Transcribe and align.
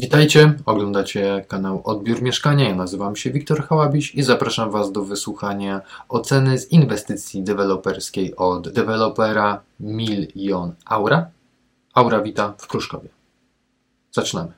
Witajcie, 0.00 0.54
oglądacie 0.66 1.44
kanał 1.48 1.80
Odbiór 1.84 2.22
Mieszkania. 2.22 2.68
Ja 2.68 2.74
nazywam 2.74 3.16
się 3.16 3.30
Wiktor 3.30 3.62
Hałabiś 3.62 4.14
i 4.14 4.22
zapraszam 4.22 4.70
Was 4.70 4.92
do 4.92 5.04
wysłuchania 5.04 5.80
oceny 6.08 6.58
z 6.58 6.72
inwestycji 6.72 7.42
deweloperskiej 7.42 8.36
od 8.36 8.68
dewelopera 8.68 9.60
Milion 9.80 10.72
Aura. 10.84 11.26
Aura 11.94 12.20
wita 12.20 12.54
w 12.58 12.66
Kruszkowie. 12.66 13.08
Zaczynamy. 14.12 14.52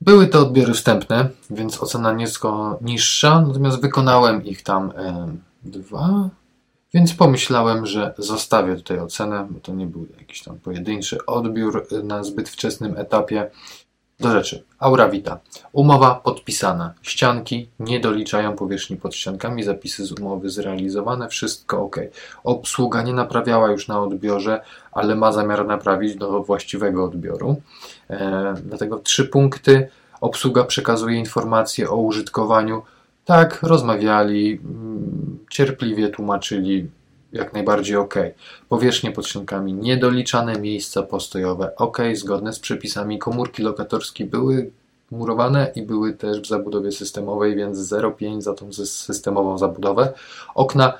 Były 0.00 0.26
to 0.26 0.40
odbiory 0.40 0.74
wstępne, 0.74 1.28
więc 1.50 1.82
ocena 1.82 2.12
nieco 2.12 2.78
niższa, 2.80 3.40
natomiast 3.40 3.80
wykonałem 3.80 4.44
ich 4.44 4.62
tam 4.62 4.92
e, 4.96 5.28
dwa, 5.64 6.28
więc 6.94 7.14
pomyślałem, 7.14 7.86
że 7.86 8.14
zostawię 8.18 8.76
tutaj 8.76 8.98
ocenę, 8.98 9.46
bo 9.50 9.60
to 9.60 9.72
nie 9.72 9.86
był 9.86 10.06
jakiś 10.18 10.42
tam 10.42 10.58
pojedynczy 10.58 11.26
odbiór 11.26 11.86
na 12.04 12.24
zbyt 12.24 12.48
wczesnym 12.48 12.98
etapie. 12.98 13.50
Do 14.20 14.30
rzeczy. 14.30 14.64
Aura 14.78 15.08
Vita. 15.08 15.40
Umowa 15.72 16.14
podpisana. 16.14 16.94
Ścianki 17.02 17.68
nie 17.80 18.00
doliczają 18.00 18.56
powierzchni 18.56 18.96
pod 18.96 19.14
ściankami. 19.14 19.62
Zapisy 19.62 20.06
z 20.06 20.12
umowy 20.12 20.50
zrealizowane. 20.50 21.28
Wszystko 21.28 21.82
ok. 21.82 21.96
Obsługa 22.44 23.02
nie 23.02 23.12
naprawiała 23.12 23.70
już 23.70 23.88
na 23.88 24.02
odbiorze, 24.02 24.60
ale 24.92 25.14
ma 25.14 25.32
zamiar 25.32 25.66
naprawić 25.66 26.16
do 26.16 26.42
właściwego 26.42 27.04
odbioru. 27.04 27.56
E, 28.10 28.54
dlatego 28.64 28.98
trzy 28.98 29.24
punkty. 29.24 29.88
Obsługa 30.20 30.64
przekazuje 30.64 31.18
informacje 31.18 31.90
o 31.90 31.96
użytkowaniu. 31.96 32.82
Tak, 33.24 33.62
rozmawiali, 33.62 34.60
mm, 34.64 35.38
cierpliwie 35.50 36.08
tłumaczyli, 36.08 36.90
jak 37.32 37.52
najbardziej 37.52 37.96
ok. 37.96 38.14
Powierzchnie 38.68 39.12
pod 39.12 39.26
ściankami 39.26 39.72
niedoliczane, 39.72 40.58
miejsca 40.58 41.02
postojowe 41.02 41.76
ok, 41.76 41.98
zgodne 42.14 42.52
z 42.52 42.58
przepisami. 42.58 43.18
Komórki 43.18 43.62
lokatorskie 43.62 44.24
były 44.24 44.70
murowane 45.10 45.72
i 45.74 45.82
były 45.82 46.12
też 46.12 46.40
w 46.40 46.46
zabudowie 46.46 46.92
systemowej, 46.92 47.56
więc 47.56 47.78
0,5 47.78 48.42
za 48.42 48.54
tą 48.54 48.72
systemową 48.72 49.58
zabudowę. 49.58 50.12
Okna 50.54 50.92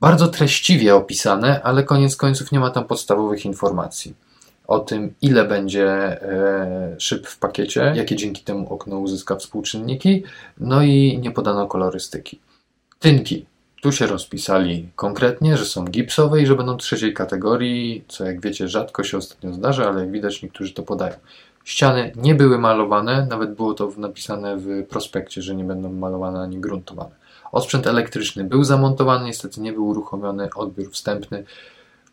bardzo 0.00 0.28
treściwie 0.28 0.94
opisane, 0.94 1.62
ale 1.62 1.84
koniec 1.84 2.16
końców 2.16 2.52
nie 2.52 2.60
ma 2.60 2.70
tam 2.70 2.84
podstawowych 2.84 3.44
informacji 3.44 4.25
o 4.66 4.78
tym, 4.78 5.14
ile 5.22 5.44
będzie 5.44 5.88
e, 5.88 6.96
szyb 6.98 7.26
w 7.26 7.38
pakiecie, 7.38 7.92
jakie 7.96 8.16
dzięki 8.16 8.42
temu 8.42 8.74
okno 8.74 8.98
uzyska 8.98 9.36
współczynniki, 9.36 10.24
no 10.58 10.82
i 10.82 11.18
nie 11.22 11.30
podano 11.30 11.66
kolorystyki. 11.66 12.40
Tynki 12.98 13.46
tu 13.82 13.92
się 13.92 14.06
rozpisali 14.06 14.88
konkretnie, 14.96 15.56
że 15.56 15.64
są 15.64 15.84
gipsowe 15.84 16.42
i 16.42 16.46
że 16.46 16.54
będą 16.54 16.76
trzeciej 16.76 17.14
kategorii, 17.14 18.04
co 18.08 18.24
jak 18.24 18.40
wiecie 18.40 18.68
rzadko 18.68 19.04
się 19.04 19.16
ostatnio 19.16 19.52
zdarza, 19.52 19.88
ale 19.88 20.00
jak 20.00 20.10
widać 20.10 20.42
niektórzy 20.42 20.72
to 20.72 20.82
podają. 20.82 21.14
Ściany 21.64 22.12
nie 22.16 22.34
były 22.34 22.58
malowane, 22.58 23.26
nawet 23.30 23.54
było 23.54 23.74
to 23.74 23.92
napisane 23.96 24.56
w 24.56 24.86
prospekcie, 24.88 25.42
że 25.42 25.54
nie 25.54 25.64
będą 25.64 25.92
malowane 25.92 26.40
ani 26.40 26.58
gruntowane. 26.58 27.10
Osprzęt 27.52 27.86
elektryczny 27.86 28.44
był 28.44 28.64
zamontowany, 28.64 29.24
niestety 29.24 29.60
nie 29.60 29.72
był 29.72 29.86
uruchomiony 29.86 30.48
odbiór 30.54 30.90
wstępny. 30.90 31.44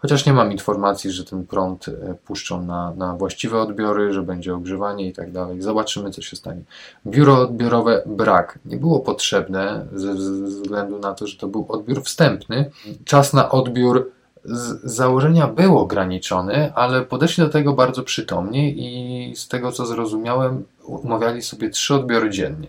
Chociaż 0.03 0.25
nie 0.25 0.33
mam 0.33 0.51
informacji, 0.51 1.11
że 1.11 1.25
ten 1.25 1.47
prąd 1.47 1.87
e, 1.87 1.91
puszczą 2.25 2.65
na, 2.65 2.93
na 2.97 3.15
właściwe 3.15 3.61
odbiory, 3.61 4.13
że 4.13 4.21
będzie 4.21 4.55
ogrzewanie 4.55 5.07
i 5.07 5.13
tak 5.13 5.31
dalej. 5.31 5.61
Zobaczymy, 5.61 6.11
co 6.11 6.21
się 6.21 6.35
stanie. 6.35 6.61
Biuro 7.05 7.41
odbiorowe 7.41 8.03
brak. 8.05 8.59
Nie 8.65 8.77
było 8.77 8.99
potrzebne 8.99 9.85
ze, 9.93 10.13
względu 10.13 10.99
na 10.99 11.13
to, 11.13 11.27
że 11.27 11.37
to 11.37 11.47
był 11.47 11.65
odbiór 11.69 12.03
wstępny. 12.03 12.71
Czas 13.05 13.33
na 13.33 13.49
odbiór 13.49 14.11
z 14.45 14.91
założenia 14.91 15.47
był 15.47 15.79
ograniczony, 15.79 16.73
ale 16.75 17.01
podeszli 17.01 17.43
do 17.43 17.49
tego 17.49 17.73
bardzo 17.73 18.03
przytomnie 18.03 18.71
i 18.71 19.35
z 19.35 19.47
tego 19.47 19.71
co 19.71 19.85
zrozumiałem, 19.85 20.63
umawiali 20.83 21.41
sobie 21.41 21.69
trzy 21.69 21.95
odbiory 21.95 22.29
dziennie. 22.29 22.67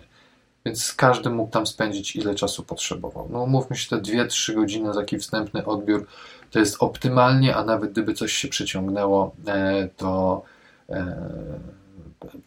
Więc 0.67 0.95
każdy 0.95 1.31
mógł 1.31 1.51
tam 1.51 1.67
spędzić 1.67 2.17
ile 2.17 2.35
czasu 2.35 2.63
potrzebował. 2.63 3.29
No 3.33 3.43
umówmy 3.43 3.77
się, 3.77 3.89
te 3.89 3.97
2-3 3.97 4.55
godziny 4.55 4.95
za 4.95 5.01
taki 5.01 5.19
wstępny 5.19 5.65
odbiór 5.65 6.07
to 6.55 6.59
jest 6.59 6.77
optymalnie, 6.81 7.57
a 7.57 7.65
nawet 7.65 7.93
gdyby 7.93 8.15
coś 8.15 8.33
się 8.33 8.49
przyciągnęło, 8.49 9.35
e, 9.47 9.89
to 9.97 10.43
e, 10.91 11.17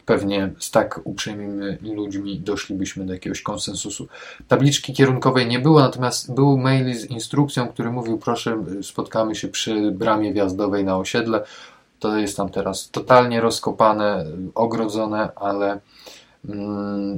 pewnie 0.05 0.53
z 0.59 0.71
tak 0.71 1.01
uprzejmymi 1.03 1.95
ludźmi 1.95 2.39
doszlibyśmy 2.39 3.05
do 3.05 3.13
jakiegoś 3.13 3.41
konsensusu. 3.41 4.07
Tabliczki 4.47 4.93
kierunkowej 4.93 5.47
nie 5.47 5.59
było, 5.59 5.79
natomiast 5.79 6.33
był 6.33 6.57
mail 6.57 6.95
z 6.95 7.05
instrukcją, 7.05 7.67
który 7.67 7.91
mówił: 7.91 8.17
Proszę, 8.17 8.63
spotkamy 8.81 9.35
się 9.35 9.47
przy 9.47 9.91
bramie 9.91 10.33
wjazdowej 10.33 10.83
na 10.83 10.97
osiedle. 10.97 11.43
To 11.99 12.17
jest 12.17 12.37
tam 12.37 12.49
teraz 12.49 12.89
totalnie 12.89 13.41
rozkopane, 13.41 14.25
ogrodzone, 14.55 15.29
ale 15.35 15.79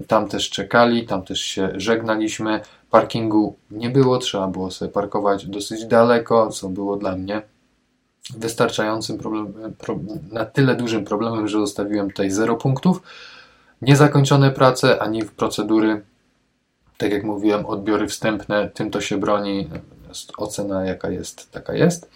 tam 0.08 0.28
też 0.28 0.50
czekali, 0.50 1.06
tam 1.06 1.22
też 1.22 1.42
się 1.42 1.70
żegnaliśmy. 1.76 2.62
Parkingu 2.90 3.56
nie 3.72 3.90
było, 3.90 4.18
trzeba 4.18 4.48
było 4.48 4.72
sobie 4.72 4.92
parkować 4.92 5.46
dosyć 5.46 5.86
daleko, 5.86 6.50
co 6.50 6.70
było 6.70 6.98
dla 6.98 7.16
mnie 7.16 7.42
wystarczającym 8.38 9.18
problemem, 9.18 9.74
na 10.32 10.46
tyle 10.46 10.76
dużym 10.76 11.06
problemem, 11.06 11.48
że 11.48 11.60
zostawiłem 11.60 12.08
tutaj 12.08 12.32
0 12.32 12.56
punktów. 12.56 13.02
Niezakończone 13.82 14.52
prace, 14.52 15.02
ani 15.02 15.22
w 15.22 15.32
procedury, 15.32 16.02
tak 16.98 17.12
jak 17.12 17.24
mówiłem, 17.24 17.66
odbiory 17.66 18.08
wstępne, 18.08 18.70
tym 18.74 18.92
to 18.92 19.02
się 19.02 19.18
broni, 19.18 19.70
ocena 20.38 20.86
jaka 20.86 21.10
jest, 21.10 21.52
taka 21.52 21.74
jest. 21.74 22.10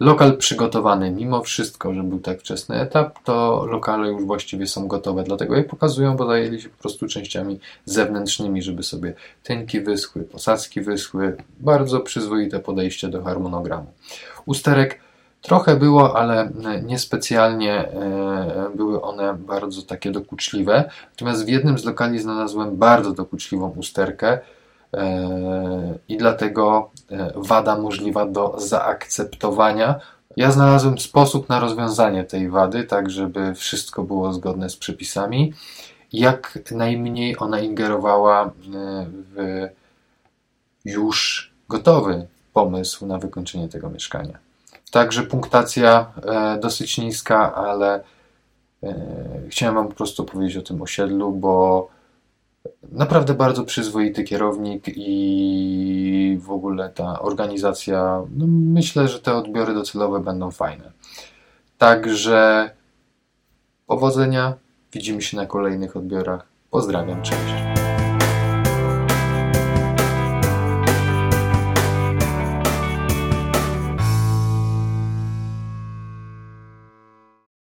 Lokal 0.00 0.36
przygotowany, 0.36 1.10
mimo 1.10 1.42
wszystko, 1.42 1.94
że 1.94 2.02
był 2.02 2.18
tak 2.18 2.40
wczesny 2.40 2.80
etap, 2.80 3.18
to 3.24 3.66
lokale 3.70 4.08
już 4.08 4.24
właściwie 4.24 4.66
są 4.66 4.88
gotowe, 4.88 5.24
dlatego 5.24 5.56
je 5.56 5.64
pokazują, 5.64 6.16
bo 6.16 6.26
zajęli 6.26 6.60
się 6.60 6.68
po 6.68 6.82
prostu 6.82 7.06
częściami 7.06 7.60
zewnętrznymi, 7.84 8.62
żeby 8.62 8.82
sobie 8.82 9.14
tynki 9.42 9.80
wyschły, 9.80 10.22
posadzki 10.22 10.80
wyschły. 10.80 11.36
Bardzo 11.60 12.00
przyzwoite 12.00 12.60
podejście 12.60 13.08
do 13.08 13.22
harmonogramu. 13.22 13.86
Usterek 14.46 15.00
trochę 15.42 15.76
było, 15.76 16.16
ale 16.16 16.50
niespecjalnie 16.82 17.72
e, 17.74 18.70
były 18.74 19.02
one 19.02 19.34
bardzo 19.34 19.82
takie 19.82 20.10
dokuczliwe. 20.10 20.90
Natomiast 21.10 21.44
w 21.44 21.48
jednym 21.48 21.78
z 21.78 21.84
lokali 21.84 22.18
znalazłem 22.18 22.76
bardzo 22.76 23.12
dokuczliwą 23.12 23.74
usterkę 23.76 24.38
i 26.08 26.16
dlatego 26.16 26.90
e, 27.10 27.32
wada 27.36 27.78
możliwa 27.78 28.26
do 28.26 28.54
zaakceptowania. 28.60 30.00
Ja 30.36 30.50
znalazłem 30.50 30.98
sposób 30.98 31.48
na 31.48 31.60
rozwiązanie 31.60 32.24
tej 32.24 32.50
wady, 32.50 32.84
tak 32.84 33.10
żeby 33.10 33.54
wszystko 33.54 34.02
było 34.02 34.32
zgodne 34.32 34.70
z 34.70 34.76
przepisami. 34.76 35.52
Jak 36.12 36.58
najmniej 36.70 37.36
ona 37.38 37.60
ingerowała 37.60 38.44
e, 38.44 38.50
w 39.36 39.66
już 40.84 41.50
gotowy 41.68 42.26
pomysł 42.52 43.06
na 43.06 43.18
wykończenie 43.18 43.68
tego 43.68 43.90
mieszkania. 43.90 44.38
Także 44.90 45.22
punktacja 45.22 46.12
e, 46.22 46.58
dosyć 46.60 46.98
niska, 46.98 47.54
ale 47.54 48.00
chciałem 49.48 49.74
Wam 49.74 49.88
po 49.88 49.94
prostu 49.94 50.24
powiedzieć 50.24 50.56
o 50.56 50.62
tym 50.62 50.82
osiedlu, 50.82 51.32
bo 51.32 51.88
Naprawdę 52.92 53.34
bardzo 53.34 53.64
przyzwoity 53.64 54.24
kierownik 54.24 54.84
i 54.86 56.38
w 56.40 56.50
ogóle 56.50 56.88
ta 56.88 57.20
organizacja, 57.20 58.22
no 58.36 58.46
myślę, 58.48 59.08
że 59.08 59.20
te 59.20 59.34
odbiory 59.34 59.74
docelowe 59.74 60.20
będą 60.20 60.50
fajne. 60.50 60.92
Także 61.78 62.70
powodzenia, 63.86 64.54
widzimy 64.92 65.22
się 65.22 65.36
na 65.36 65.46
kolejnych 65.46 65.96
odbiorach. 65.96 66.46
Pozdrawiam, 66.70 67.22
cześć. 67.22 67.77